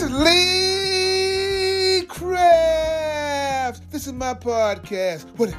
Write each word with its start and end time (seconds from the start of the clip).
This 0.00 0.08
is 0.08 0.18
Lee 0.18 2.06
Craft. 2.06 3.92
This 3.92 4.06
is 4.06 4.14
my 4.14 4.32
podcast. 4.32 5.26
What 5.36 5.50
if? 5.50 5.56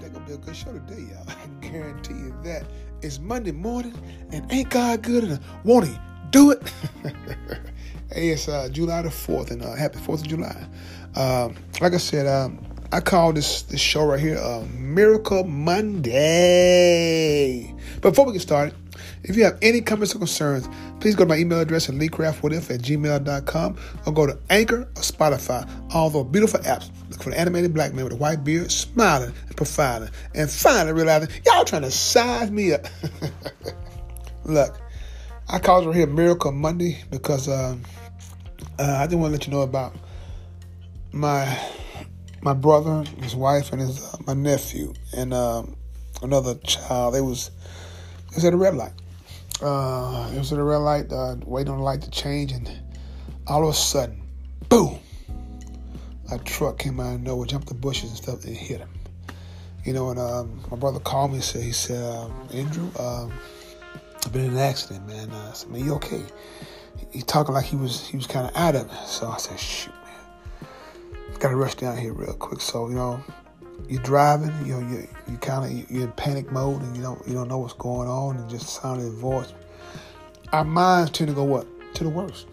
That's 0.00 0.08
gonna 0.08 0.26
be 0.26 0.32
a 0.32 0.36
good 0.36 0.56
show 0.56 0.72
today, 0.72 1.02
y'all. 1.02 1.24
I 1.28 1.46
guarantee 1.60 2.14
you 2.14 2.34
that. 2.42 2.64
It's 3.02 3.20
Monday 3.20 3.52
morning, 3.52 3.94
and 4.32 4.52
ain't 4.52 4.70
God 4.70 5.02
good 5.02 5.22
enough? 5.22 5.38
Won't 5.62 5.86
He 5.86 5.96
do 6.30 6.50
it? 6.50 6.60
hey, 8.12 8.30
it's 8.30 8.48
uh, 8.48 8.68
July 8.72 9.02
the 9.02 9.12
fourth, 9.12 9.52
and 9.52 9.62
uh, 9.62 9.76
happy 9.76 10.00
Fourth 10.00 10.22
of 10.22 10.26
July. 10.26 10.66
Um, 11.14 11.54
like 11.80 11.92
I 11.92 11.98
said, 11.98 12.26
um, 12.26 12.58
I 12.90 12.98
call 12.98 13.32
this 13.32 13.62
this 13.62 13.80
show 13.80 14.06
right 14.06 14.18
here 14.18 14.38
uh, 14.38 14.64
Miracle 14.76 15.44
Monday. 15.44 16.12
Before 18.00 18.26
we 18.26 18.32
get 18.32 18.42
started, 18.42 18.74
if 19.24 19.36
you 19.36 19.44
have 19.44 19.58
any 19.62 19.80
comments 19.80 20.14
or 20.14 20.18
concerns, 20.18 20.68
please 21.00 21.14
go 21.14 21.24
to 21.24 21.28
my 21.28 21.36
email 21.36 21.60
address 21.60 21.88
at 21.88 21.94
leecraftwhatif 21.94 22.74
at 22.74 22.80
gmail.com 22.80 23.76
or 24.06 24.12
go 24.12 24.26
to 24.26 24.38
Anchor 24.50 24.82
or 24.82 25.02
Spotify, 25.02 25.68
all 25.94 26.10
those 26.10 26.26
beautiful 26.26 26.60
apps. 26.60 26.90
Look 27.10 27.22
for 27.22 27.30
the 27.30 27.38
animated 27.38 27.74
black 27.74 27.94
man 27.94 28.04
with 28.04 28.12
a 28.12 28.16
white 28.16 28.44
beard, 28.44 28.70
smiling 28.70 29.32
and 29.46 29.56
profiling, 29.56 30.12
and 30.34 30.50
finally 30.50 30.92
realizing 30.92 31.30
y'all 31.46 31.64
trying 31.64 31.82
to 31.82 31.90
size 31.90 32.50
me 32.50 32.72
up. 32.72 32.86
Look, 34.44 34.78
I 35.48 35.58
called 35.58 35.86
right 35.86 35.96
here 35.96 36.06
Miracle 36.06 36.52
Monday 36.52 37.02
because 37.10 37.48
uh, 37.48 37.76
uh, 38.78 38.96
I 38.98 39.06
just 39.06 39.16
want 39.16 39.32
to 39.32 39.38
let 39.38 39.46
you 39.46 39.52
know 39.52 39.62
about 39.62 39.94
my 41.12 41.58
my 42.42 42.54
brother, 42.54 43.04
his 43.22 43.34
wife, 43.34 43.72
and 43.72 43.80
his 43.80 44.02
uh, 44.02 44.18
my 44.26 44.34
nephew, 44.34 44.92
and 45.16 45.34
um, 45.34 45.76
another 46.22 46.54
child. 46.56 47.14
They 47.14 47.20
was 47.20 47.50
it 48.30 48.34
was 48.34 48.44
at 48.44 48.52
a 48.52 48.56
red 48.56 48.74
light. 48.74 48.92
Uh, 49.60 50.30
it 50.34 50.38
was 50.38 50.52
at 50.52 50.58
a 50.58 50.62
red 50.62 50.76
light, 50.78 51.12
uh, 51.12 51.36
waiting 51.44 51.72
on 51.72 51.78
the 51.78 51.84
light 51.84 52.02
to 52.02 52.10
change, 52.10 52.52
and 52.52 52.70
all 53.46 53.64
of 53.64 53.70
a 53.70 53.74
sudden, 53.74 54.22
boom! 54.68 54.98
A 56.30 56.38
truck 56.38 56.78
came 56.78 57.00
out 57.00 57.14
of 57.14 57.20
nowhere, 57.22 57.46
jumped 57.46 57.68
the 57.68 57.74
bushes 57.74 58.10
and 58.10 58.18
stuff, 58.18 58.44
and 58.44 58.56
hit 58.56 58.80
him. 58.80 58.90
You 59.84 59.94
know, 59.94 60.10
and 60.10 60.20
um, 60.20 60.60
my 60.70 60.76
brother 60.76 61.00
called 61.00 61.30
me 61.30 61.36
and 61.36 61.44
said, 61.44 61.62
he 61.62 61.72
said, 61.72 62.02
uh, 62.02 62.28
Andrew, 62.52 62.90
um, 62.98 63.32
I've 64.24 64.32
been 64.32 64.44
in 64.44 64.50
an 64.52 64.58
accident, 64.58 65.06
man. 65.06 65.30
Uh, 65.30 65.48
I 65.50 65.54
said, 65.54 65.70
man, 65.70 65.84
you 65.84 65.94
okay? 65.94 66.22
He, 66.98 67.18
he 67.18 67.22
talking 67.22 67.54
like 67.54 67.64
he 67.64 67.76
was 67.76 68.06
he 68.06 68.16
was 68.16 68.26
kind 68.26 68.46
of 68.46 68.54
out 68.54 68.74
of 68.74 68.92
it. 68.92 69.06
So 69.06 69.28
I 69.28 69.38
said, 69.38 69.58
shoot, 69.58 69.94
man, 70.04 70.68
got 71.38 71.48
to 71.48 71.56
rush 71.56 71.76
down 71.76 71.96
here 71.96 72.12
real 72.12 72.34
quick. 72.34 72.60
So 72.60 72.88
you 72.88 72.96
know, 72.96 73.22
you're 73.88 74.02
driving, 74.02 74.52
you 74.66 74.74
know, 74.74 74.80
you 74.80 75.08
you 75.28 75.36
kind 75.38 75.64
of 75.64 75.90
you're 75.90 76.04
in 76.04 76.12
panic 76.12 76.50
mode 76.50 76.82
and 76.82 76.96
you 76.96 77.02
don't 77.02 77.26
you 77.26 77.34
don't 77.34 77.48
know 77.48 77.58
what's 77.58 77.74
going 77.74 78.08
on 78.08 78.36
and 78.36 78.50
just 78.50 78.68
sound 78.68 79.00
of 79.00 79.06
the 79.06 79.12
voice. 79.12 79.52
Our 80.52 80.64
minds 80.64 81.10
tend 81.10 81.28
to 81.28 81.34
go 81.34 81.44
what 81.44 81.66
to 81.94 82.04
the 82.04 82.10
worst. 82.10 82.46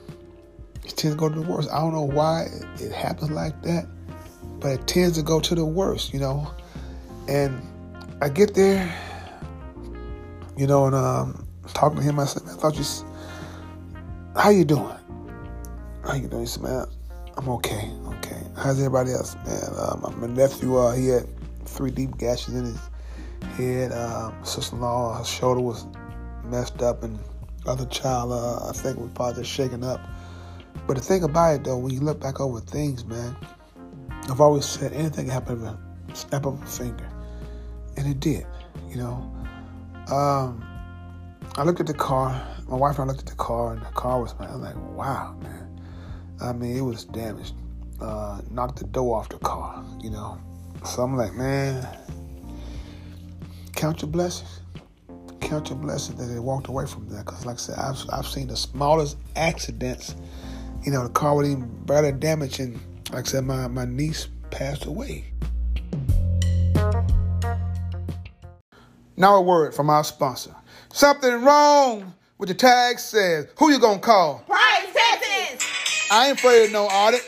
It 0.84 0.95
tends 0.95 1.16
to 1.16 1.16
go 1.16 1.30
to 1.30 1.36
the 1.36 1.50
worst. 1.50 1.70
I 1.72 1.80
don't 1.80 1.94
know 1.94 2.04
why 2.04 2.48
it, 2.80 2.92
happens 2.92 3.32
like 3.32 3.62
that, 3.64 3.88
but 4.59 4.80
it 4.80 4.88
tends 4.88 5.17
to 5.17 5.23
go 5.23 5.40
to 5.40 5.56
the 5.56 5.66
worst, 5.66 6.14
you 6.14 6.20
know. 6.20 6.52
And 7.28 7.62
I 8.22 8.30
get 8.30 8.54
there, 8.54 8.94
you 10.58 10.67
know, 10.67 10.86
and 10.86 10.95
um, 10.95 11.48
talking 11.73 11.98
to 11.98 12.04
him, 12.04 12.20
I 12.20 12.26
said, 12.26 12.44
"Man, 12.45 12.56
I 12.56 12.58
thought 12.58 12.78
you, 12.78 12.84
how 14.36 14.50
you 14.50 14.64
doing? 14.64 14.95
How 16.04 16.14
you 16.14 16.28
doing?" 16.28 16.44
He 16.44 16.48
said, 16.48 16.64
"Man, 16.64 16.86
I'm 17.38 17.50
okay, 17.50 17.89
okay. 18.26 18.42
How's 18.56 18.80
everybody 18.80 19.12
else, 19.12 19.36
man? 19.45 19.64
Um, 19.78 20.16
my 20.20 20.28
nephew, 20.28 20.78
uh, 20.78 20.94
he 20.94 21.08
had 21.08 21.28
three 21.66 21.92
deep 21.92 22.18
gashes 22.18 22.56
in 22.56 22.66
his 22.66 22.80
head. 23.58 23.92
Um, 23.92 24.34
sister-in-law, 24.44 25.17
her 25.17 25.26
shoulder 25.26 25.62
was 25.62 25.86
messed 26.44 26.82
up, 26.82 27.04
and 27.04 27.20
other 27.66 27.86
child, 27.86 28.32
uh, 28.32 28.70
I 28.70 28.72
think, 28.73 28.98
was 28.98 29.09
probably 29.14 29.42
just 29.44 29.52
shaken 29.52 29.84
up. 29.84 30.00
But 30.88 30.98
the 30.98 31.04
thing 31.04 31.23
about 31.23 31.56
it, 31.56 31.64
though, 31.64 31.78
when 31.78 31.94
you 31.94 32.02
look 32.02 32.20
back 32.20 32.40
over 32.40 32.59
things, 32.59 33.06
man, 33.06 33.36
I've 34.30 34.42
always 34.42 34.66
said 34.66 34.94
anything 34.94 35.26
can 35.26 35.33
happen 35.33 35.61
with 35.61 35.70
a 35.70 36.16
snap 36.16 36.45
of 36.45 36.61
a 36.61 36.66
finger, 36.66 37.10
and 37.98 38.08
it 38.08 38.20
did. 38.20 38.45
You 38.89 38.98
know, 38.98 39.33
um, 40.11 40.64
I 41.55 41.64
looked 41.64 41.80
at 41.80 41.88
the 41.88 41.94
car. 41.94 42.48
My 42.67 42.76
wife 42.76 42.98
and 42.98 43.10
I 43.10 43.14
looked 43.14 43.28
at 43.28 43.30
the 43.30 43.36
car, 43.36 43.73
and 43.73 43.82
the 43.82 43.92
car 43.92 44.20
was, 44.20 44.33
I'm 44.39 44.61
like, 44.61 44.76
wow, 44.76 45.38
man. 45.42 45.82
I 46.42 46.52
mean, 46.52 46.76
it 46.76 46.82
was 46.82 47.05
damaged. 47.05 47.54
Uh, 48.02 48.42
knocked 48.52 48.80
the 48.80 48.86
door 48.86 49.17
off 49.17 49.30
the 49.30 49.38
car, 49.38 49.83
you 50.02 50.10
know. 50.10 50.38
So 50.86 51.02
I'm 51.02 51.16
like, 51.16 51.33
man, 51.33 51.88
count 53.76 54.02
your 54.02 54.11
blessings. 54.11 54.60
Count 55.39 55.70
your 55.70 55.78
blessings 55.78 56.20
that 56.20 56.26
they 56.26 56.39
walked 56.39 56.67
away 56.67 56.86
from 56.86 57.08
that. 57.10 57.26
Because, 57.26 57.45
like 57.45 57.55
I 57.55 57.58
said, 57.58 57.78
I've, 57.78 57.98
I've 58.11 58.28
seen 58.28 58.48
the 58.48 58.58
smallest 58.58 59.17
accidents. 59.36 60.16
You 60.84 60.92
know, 60.92 61.04
the 61.04 61.10
car 61.10 61.36
was 61.36 61.50
even 61.50 61.67
barely 61.86 62.11
damaged, 62.11 62.60
and 62.60 62.80
like 63.11 63.28
I 63.28 63.30
said, 63.30 63.45
my, 63.45 63.67
my 63.67 63.86
niece 63.86 64.28
passed 64.52 64.86
away. 64.86 65.26
Now 69.17 69.38
a 69.38 69.42
word 69.42 69.73
from 69.73 69.89
our 69.89 70.04
sponsor. 70.04 70.54
Something 70.92 71.42
wrong 71.44 72.14
with 72.38 72.50
the 72.50 72.55
tag 72.55 73.00
says, 73.00 73.48
who 73.58 73.72
you 73.72 73.80
gonna 73.80 74.00
call? 74.00 74.44
Price 74.48 74.94
Taxes! 74.94 75.66
I 76.11 76.30
ain't 76.30 76.39
afraid 76.39 76.66
of 76.66 76.72
no 76.72 76.86
audit. 76.86 77.26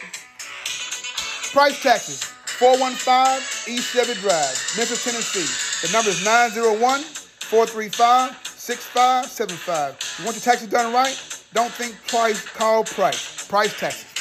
Price 1.52 1.82
taxes, 1.82 2.24
415 2.24 3.74
East 3.74 3.94
Chevy 3.94 4.14
Drive, 4.20 4.74
Memphis, 4.76 5.04
Tennessee. 5.04 5.88
The 5.88 5.94
number 5.94 6.10
is 6.10 6.24
901 6.26 7.02
435 7.02 8.36
6575. 8.46 10.20
You 10.20 10.26
want 10.26 10.36
your 10.36 10.42
taxes 10.42 10.68
done 10.68 10.94
right? 10.94 11.16
Don't 11.54 11.72
think 11.72 11.96
twice, 12.06 12.46
call 12.46 12.84
Price. 12.84 13.48
Price 13.48 13.80
taxes. 13.80 14.14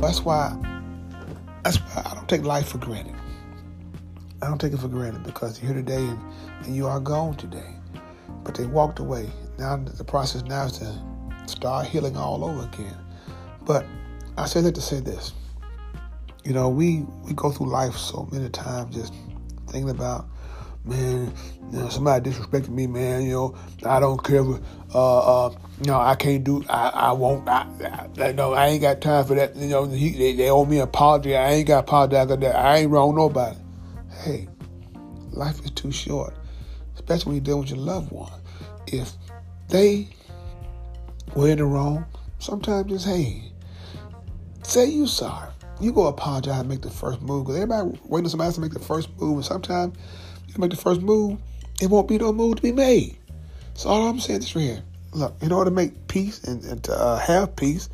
That's 0.00 0.24
why, 0.24 0.56
that's 1.62 1.76
why 1.76 2.02
I 2.10 2.14
don't 2.14 2.28
take 2.28 2.42
life 2.42 2.68
for 2.68 2.78
granted. 2.78 3.14
I 4.40 4.48
don't 4.48 4.58
take 4.58 4.72
it 4.72 4.78
for 4.78 4.88
granted 4.88 5.24
because 5.24 5.60
you're 5.62 5.74
here 5.74 5.82
today 5.82 6.02
and, 6.02 6.18
and 6.64 6.74
you 6.74 6.86
are 6.86 7.00
gone 7.00 7.36
today. 7.36 7.76
But 8.44 8.54
they 8.54 8.64
walked 8.64 8.98
away. 8.98 9.28
Now 9.58 9.76
the 9.76 10.04
process 10.04 10.42
now 10.44 10.64
is 10.64 10.78
to 10.78 11.09
start 11.50 11.86
healing 11.86 12.16
all 12.16 12.44
over 12.44 12.64
again. 12.64 12.96
But 13.62 13.86
I 14.36 14.46
say 14.46 14.60
that 14.62 14.74
to 14.74 14.80
say 14.80 15.00
this. 15.00 15.32
You 16.44 16.54
know, 16.54 16.68
we, 16.68 17.04
we 17.24 17.34
go 17.34 17.50
through 17.50 17.68
life 17.68 17.96
so 17.96 18.28
many 18.32 18.48
times 18.48 18.94
just 18.94 19.12
thinking 19.68 19.90
about, 19.90 20.26
man, 20.84 21.32
you 21.70 21.78
know, 21.78 21.88
somebody 21.90 22.30
disrespected 22.30 22.70
me, 22.70 22.86
man, 22.86 23.22
you 23.22 23.32
know, 23.32 23.58
I 23.84 24.00
don't 24.00 24.22
care, 24.24 24.40
if, 24.40 24.60
uh, 24.94 25.46
uh, 25.46 25.50
you 25.80 25.86
know, 25.86 26.00
I 26.00 26.14
can't 26.14 26.42
do, 26.42 26.64
I, 26.68 26.88
I 26.88 27.12
won't, 27.12 27.46
I, 27.48 27.66
I, 28.18 28.32
no, 28.32 28.54
I 28.54 28.68
ain't 28.68 28.80
got 28.80 29.02
time 29.02 29.26
for 29.26 29.34
that, 29.34 29.54
you 29.54 29.68
know, 29.68 29.84
he, 29.84 30.10
they, 30.10 30.32
they 30.34 30.48
owe 30.50 30.64
me 30.64 30.78
an 30.78 30.84
apology, 30.84 31.36
I 31.36 31.50
ain't 31.50 31.68
got 31.68 31.80
apologize 31.80 32.28
for 32.28 32.36
that, 32.36 32.56
I 32.56 32.78
ain't 32.78 32.90
wrong 32.90 33.14
nobody. 33.14 33.58
Hey, 34.22 34.48
life 35.32 35.62
is 35.64 35.70
too 35.72 35.92
short, 35.92 36.34
especially 36.94 37.26
when 37.26 37.34
you're 37.36 37.44
dealing 37.44 37.60
with 37.60 37.70
your 37.70 37.78
loved 37.78 38.10
one. 38.10 38.32
If 38.86 39.12
they 39.68 40.08
in 41.36 41.58
the 41.58 41.64
wrong, 41.64 42.04
sometimes 42.38 42.90
just, 42.90 43.06
hey, 43.06 43.52
say 44.62 44.86
you 44.86 45.06
sorry. 45.06 45.50
You 45.80 45.92
go 45.92 46.06
apologize 46.06 46.60
and 46.60 46.68
make 46.68 46.82
the 46.82 46.90
first 46.90 47.22
move. 47.22 47.46
Because 47.46 47.56
everybody 47.56 47.98
waiting 48.04 48.26
for 48.26 48.30
somebody 48.30 48.52
to 48.52 48.60
make 48.60 48.72
the 48.72 48.78
first 48.78 49.08
move. 49.18 49.36
And 49.36 49.44
sometimes 49.44 49.96
you 50.48 50.54
make 50.58 50.70
the 50.70 50.76
first 50.76 51.00
move, 51.00 51.38
it 51.80 51.88
won't 51.88 52.08
be 52.08 52.18
no 52.18 52.32
move 52.32 52.56
to 52.56 52.62
be 52.62 52.72
made. 52.72 53.16
So 53.74 53.88
all 53.88 54.08
I'm 54.08 54.20
saying 54.20 54.42
is 54.42 54.54
right 54.54 54.62
here. 54.62 54.82
Look, 55.12 55.34
in 55.40 55.52
order 55.52 55.70
to 55.70 55.74
make 55.74 56.06
peace 56.08 56.44
and, 56.44 56.62
and 56.64 56.84
to 56.84 56.92
uh, 56.92 57.18
have 57.18 57.56
peace, 57.56 57.88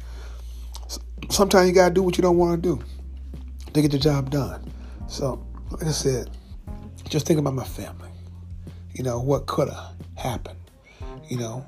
sometimes 1.31 1.69
you 1.69 1.75
got 1.75 1.89
to 1.89 1.95
do 1.95 2.03
what 2.03 2.19
you 2.19 2.23
don't 2.23 2.37
want 2.37 2.63
to 2.63 2.77
do 2.77 2.85
to 3.73 3.83
get 3.83 3.93
the 3.93 3.99
job 3.99 4.31
done. 4.31 4.71
So, 5.09 5.47
like 5.71 5.85
I 5.85 5.93
said, 5.93 6.31
just 7.09 7.27
think 7.27 7.39
about 7.39 7.55
my 7.55 7.65
family. 7.65 8.11
You 8.95 9.05
know, 9.05 9.21
what 9.21 9.47
could 9.47 9.69
have 9.69 9.93
happened, 10.17 10.59
you 11.29 11.39
know, 11.39 11.65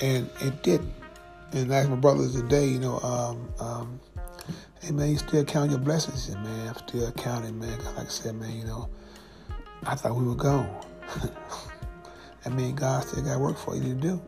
and 0.00 0.30
it 0.40 0.62
didn't. 0.62 0.92
And 1.52 1.70
like 1.70 1.88
my 1.88 1.96
brothers 1.96 2.34
today, 2.34 2.66
you 2.66 2.78
know, 2.78 2.98
um, 3.00 3.48
um, 3.58 4.00
hey 4.82 4.92
man, 4.92 5.10
you 5.10 5.16
still 5.16 5.44
count 5.44 5.70
your 5.70 5.80
blessings, 5.80 6.24
said, 6.24 6.42
man. 6.42 6.68
I'm 6.68 6.74
still 6.74 7.10
counting, 7.12 7.58
man. 7.58 7.78
like 7.84 8.06
I 8.06 8.08
said, 8.08 8.34
man, 8.34 8.56
you 8.56 8.64
know, 8.64 8.88
I 9.84 9.94
thought 9.94 10.14
we 10.14 10.24
were 10.24 10.34
gone. 10.34 10.68
I 12.44 12.50
mean, 12.50 12.74
God 12.74 13.04
still 13.04 13.22
got 13.22 13.40
work 13.40 13.56
for 13.56 13.76
you 13.76 13.82
to 13.82 13.94
do. 13.94 14.22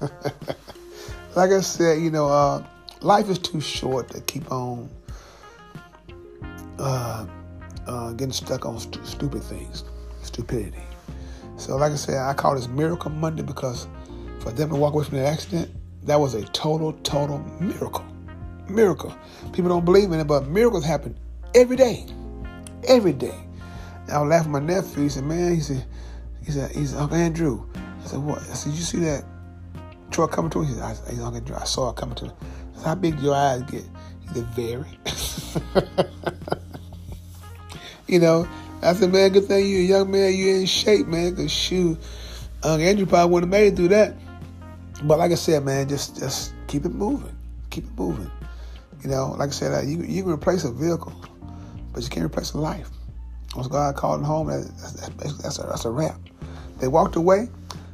like 1.36 1.50
I 1.50 1.60
said, 1.60 2.02
you 2.02 2.10
know, 2.10 2.28
uh, 2.28 2.64
life 3.00 3.28
is 3.28 3.38
too 3.38 3.60
short 3.60 4.10
to 4.10 4.20
keep 4.20 4.50
on 4.50 4.90
uh, 6.78 7.26
uh, 7.86 8.12
getting 8.12 8.32
stuck 8.32 8.66
on 8.66 8.78
stu- 8.78 9.04
stupid 9.04 9.42
things, 9.42 9.84
stupidity. 10.22 10.82
So, 11.56 11.76
like 11.76 11.92
I 11.92 11.96
said, 11.96 12.16
I 12.16 12.34
call 12.34 12.54
this 12.56 12.68
Miracle 12.68 13.10
Monday 13.10 13.42
because 13.42 13.86
for 14.40 14.50
them 14.50 14.70
to 14.70 14.76
walk 14.76 14.94
away 14.94 15.04
from 15.04 15.18
that 15.18 15.32
accident, 15.32 15.70
that 16.04 16.20
was 16.20 16.34
a 16.34 16.44
total, 16.44 16.92
total 17.02 17.38
miracle. 17.60 18.04
Miracle. 18.68 19.14
People 19.52 19.70
don't 19.70 19.84
believe 19.84 20.12
in 20.12 20.20
it, 20.20 20.26
but 20.26 20.46
miracles 20.46 20.84
happen 20.84 21.16
every 21.54 21.76
day. 21.76 22.06
Every 22.86 23.12
day. 23.12 23.38
And 24.04 24.12
I 24.12 24.20
was 24.20 24.28
laughing 24.28 24.52
my 24.52 24.60
nephew. 24.60 25.04
He 25.04 25.08
said, 25.08 25.24
man, 25.24 25.54
he 25.54 25.60
said, 25.60 25.84
he 26.44 26.52
said, 26.52 26.70
he 26.72 26.84
said, 26.86 26.98
Uncle 26.98 27.16
Andrew, 27.16 27.66
I 28.02 28.06
said, 28.06 28.20
what? 28.20 28.38
I 28.38 28.54
said, 28.54 28.74
you 28.74 28.82
see 28.82 28.98
that 28.98 29.24
truck 30.10 30.30
coming 30.32 30.50
to 30.52 30.60
me? 30.60 30.66
He 30.66 30.74
said, 30.74 30.82
I, 30.82 31.60
I 31.60 31.64
saw 31.64 31.90
it 31.90 31.96
coming 31.96 32.14
to 32.16 32.26
me. 32.26 32.30
I 32.74 32.76
said, 32.76 32.84
how 32.86 32.94
big 32.94 33.16
do 33.16 33.22
your 33.22 33.34
eyes 33.34 33.62
get? 33.62 33.84
He 34.28 34.34
said, 34.34 34.46
very. 34.48 34.98
you 38.06 38.18
know, 38.18 38.46
I 38.82 38.92
said, 38.92 39.10
man, 39.10 39.32
good 39.32 39.46
thing 39.46 39.66
you 39.66 39.78
a 39.78 39.82
young 39.82 40.10
man, 40.10 40.34
you 40.34 40.56
in 40.56 40.66
shape, 40.66 41.06
man, 41.06 41.30
because 41.30 41.50
shoot, 41.50 41.98
Uncle 42.62 42.86
Andrew 42.86 43.06
probably 43.06 43.32
wouldn't 43.32 43.52
have 43.52 43.60
made 43.60 43.72
it 43.72 43.76
through 43.76 43.88
that. 43.88 44.14
But 45.04 45.18
like 45.18 45.32
I 45.32 45.36
said, 45.36 45.64
man, 45.64 45.88
just 45.88 46.18
just 46.18 46.54
keep 46.66 46.86
it 46.86 46.94
moving. 46.94 47.36
Keep 47.70 47.84
it 47.84 47.98
moving. 47.98 48.30
You 49.02 49.10
know, 49.10 49.34
like 49.38 49.50
I 49.50 49.52
said, 49.52 49.72
uh, 49.72 49.82
you, 49.82 50.02
you 50.02 50.22
can 50.22 50.32
replace 50.32 50.64
a 50.64 50.72
vehicle, 50.72 51.12
but 51.92 52.02
you 52.02 52.08
can't 52.08 52.24
replace 52.24 52.54
a 52.54 52.58
life. 52.58 52.88
Once 53.54 53.68
God 53.68 53.94
called 53.96 54.20
them 54.20 54.24
home, 54.24 54.46
that's, 54.46 54.68
that's, 54.94 55.34
that's, 55.42 55.58
a, 55.58 55.62
that's 55.64 55.84
a 55.84 55.90
wrap. 55.90 56.18
They 56.80 56.88
walked 56.88 57.16
away. 57.16 57.48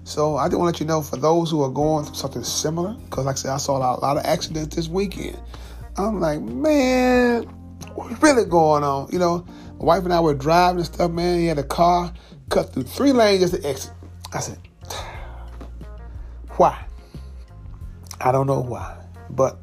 So 0.04 0.36
I 0.36 0.46
just 0.46 0.58
want 0.58 0.76
to 0.76 0.78
let 0.78 0.80
you 0.80 0.86
know 0.86 1.02
for 1.02 1.16
those 1.16 1.50
who 1.50 1.62
are 1.62 1.70
going 1.70 2.04
through 2.04 2.14
something 2.14 2.44
similar, 2.44 2.94
because 2.94 3.26
like 3.26 3.34
I 3.34 3.38
said, 3.38 3.50
I 3.50 3.56
saw 3.56 3.76
a 3.76 3.98
lot, 3.98 4.16
of 4.16 4.24
accidents 4.24 4.76
this 4.76 4.88
weekend. 4.88 5.38
I'm 5.96 6.20
like, 6.20 6.40
man, 6.40 7.42
what's 7.94 8.22
really 8.22 8.44
going 8.44 8.84
on? 8.84 9.08
You 9.12 9.18
know, 9.18 9.44
my 9.78 9.84
wife 9.84 10.04
and 10.04 10.12
I 10.12 10.20
were 10.20 10.34
driving 10.34 10.78
and 10.78 10.86
stuff, 10.86 11.10
man. 11.10 11.40
He 11.40 11.46
had 11.46 11.58
a 11.58 11.64
car 11.64 12.12
cut 12.50 12.72
through 12.72 12.84
three 12.84 13.12
lanes 13.12 13.40
just 13.40 13.60
to 13.60 13.68
exit. 13.68 13.92
I 14.32 14.38
said, 14.38 14.58
why? 16.56 16.86
I 18.20 18.32
don't 18.32 18.46
know 18.46 18.60
why. 18.60 18.96
But 19.30 19.58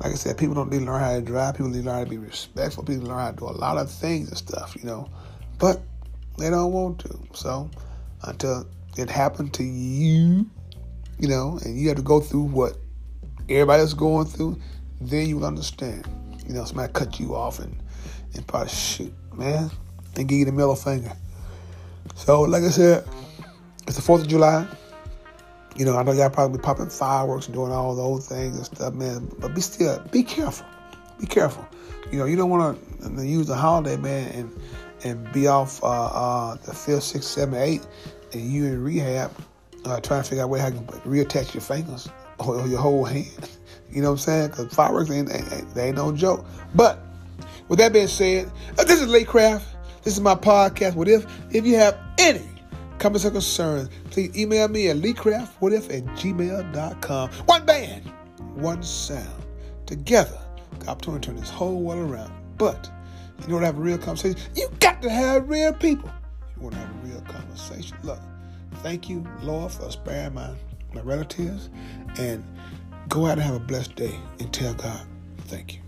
like 0.00 0.12
I 0.12 0.14
said, 0.14 0.38
people 0.38 0.54
don't 0.54 0.70
need 0.70 0.80
to 0.80 0.84
learn 0.84 1.00
how 1.00 1.14
to 1.14 1.22
drive. 1.22 1.54
People 1.54 1.70
need 1.70 1.80
to 1.80 1.86
learn 1.86 1.98
how 1.98 2.04
to 2.04 2.10
be 2.10 2.18
respectful. 2.18 2.84
People 2.84 3.08
learn 3.08 3.18
how 3.18 3.30
to 3.30 3.36
do 3.36 3.44
a 3.44 3.50
lot 3.50 3.78
of 3.78 3.90
things 3.90 4.28
and 4.28 4.38
stuff, 4.38 4.76
you 4.76 4.84
know. 4.84 5.08
But 5.58 5.80
they 6.38 6.50
don't 6.50 6.72
want 6.72 7.00
to. 7.00 7.18
So 7.34 7.70
until 8.22 8.66
it 8.96 9.10
happened 9.10 9.54
to 9.54 9.64
you, 9.64 10.48
you 11.18 11.28
know, 11.28 11.58
and 11.64 11.78
you 11.78 11.88
have 11.88 11.96
to 11.96 12.02
go 12.02 12.20
through 12.20 12.44
what 12.44 12.76
everybody 13.48 13.80
else 13.80 13.94
going 13.94 14.26
through, 14.26 14.58
then 15.00 15.28
you 15.28 15.38
will 15.38 15.46
understand. 15.46 16.06
You 16.46 16.54
know, 16.54 16.64
somebody 16.64 16.92
cut 16.92 17.20
you 17.20 17.34
off 17.34 17.58
and, 17.58 17.76
and 18.34 18.46
probably 18.46 18.70
shoot, 18.70 19.12
man, 19.34 19.70
and 20.16 20.28
give 20.28 20.38
you 20.38 20.44
the 20.44 20.52
middle 20.52 20.76
finger. 20.76 21.12
So, 22.14 22.42
like 22.42 22.62
I 22.62 22.70
said, 22.70 23.04
it's 23.86 23.96
the 23.96 24.02
4th 24.02 24.22
of 24.22 24.28
July. 24.28 24.66
You 25.78 25.84
know, 25.84 25.96
I 25.96 26.02
know 26.02 26.12
y'all 26.12 26.28
probably 26.28 26.58
be 26.58 26.62
popping 26.62 26.90
fireworks 26.90 27.46
and 27.46 27.54
doing 27.54 27.70
all 27.70 27.94
those 27.94 28.28
things 28.28 28.56
and 28.56 28.66
stuff, 28.66 28.94
man. 28.94 29.30
But 29.38 29.54
be 29.54 29.60
still, 29.60 30.00
be 30.10 30.24
careful. 30.24 30.66
Be 31.20 31.26
careful. 31.26 31.66
You 32.10 32.18
know, 32.18 32.24
you 32.24 32.36
don't 32.36 32.50
want 32.50 32.78
to 33.00 33.24
use 33.24 33.46
the 33.46 33.54
holiday, 33.54 33.96
man, 33.96 34.32
and 34.32 34.60
and 35.04 35.32
be 35.32 35.46
off 35.46 35.82
uh, 35.84 35.86
uh, 35.86 36.56
the 36.56 36.74
fifth, 36.74 37.04
sixth, 37.04 37.28
seventh, 37.28 37.62
eighth, 37.62 37.86
and 38.32 38.42
you 38.42 38.66
in 38.66 38.82
rehab 38.82 39.30
uh, 39.84 40.00
trying 40.00 40.22
to 40.22 40.28
figure 40.28 40.42
out 40.42 40.50
where 40.50 40.66
I 40.66 40.70
can 40.70 40.84
reattach 40.86 41.54
your 41.54 41.60
fingers 41.60 42.08
or 42.38 42.66
your 42.66 42.80
whole 42.80 43.04
hand. 43.04 43.28
You 43.90 44.02
know 44.02 44.08
what 44.08 44.12
I'm 44.12 44.18
saying? 44.18 44.48
Because 44.48 44.74
fireworks 44.74 45.10
ain't, 45.10 45.32
ain't, 45.32 45.74
they 45.74 45.86
ain't 45.88 45.96
no 45.96 46.12
joke. 46.12 46.44
But 46.74 46.98
with 47.68 47.78
that 47.78 47.90
being 47.90 48.06
said, 48.06 48.52
uh, 48.78 48.84
this 48.84 49.00
is 49.00 49.08
Lee 49.08 49.24
Craft. 49.24 49.66
This 50.02 50.12
is 50.12 50.20
my 50.20 50.34
podcast. 50.34 50.94
What 50.94 51.08
if 51.08 51.24
if 51.50 51.64
you 51.64 51.76
have 51.76 51.98
comments 52.98 53.24
or 53.24 53.30
concerns, 53.30 53.88
please 54.10 54.36
email 54.36 54.68
me 54.68 54.88
at 54.88 54.96
leecraftwhatif 54.96 55.96
at 55.96 56.04
gmail.com. 56.16 57.30
One 57.46 57.66
band, 57.66 58.04
one 58.54 58.82
sound. 58.82 59.44
Together, 59.86 60.38
God 60.84 61.00
to 61.00 61.18
turn 61.18 61.36
this 61.36 61.50
whole 61.50 61.80
world 61.80 62.10
around. 62.10 62.32
But 62.58 62.90
you 63.46 63.54
want 63.54 63.62
to 63.62 63.66
have 63.66 63.78
a 63.78 63.80
real 63.80 63.98
conversation? 63.98 64.38
You 64.54 64.68
got 64.80 65.00
to 65.02 65.10
have 65.10 65.48
real 65.48 65.72
people. 65.72 66.10
You 66.56 66.62
want 66.62 66.74
to 66.74 66.80
have 66.80 66.90
a 66.90 67.06
real 67.06 67.20
conversation. 67.22 67.96
Look, 68.02 68.20
thank 68.82 69.08
you, 69.08 69.24
Lord, 69.42 69.72
for 69.72 69.90
sparing 69.90 70.34
my, 70.34 70.50
my 70.92 71.00
relatives. 71.02 71.70
And 72.18 72.44
go 73.08 73.26
out 73.26 73.32
and 73.32 73.42
have 73.42 73.54
a 73.54 73.60
blessed 73.60 73.94
day 73.96 74.14
and 74.40 74.52
tell 74.52 74.74
God, 74.74 75.00
thank 75.46 75.76
you. 75.76 75.87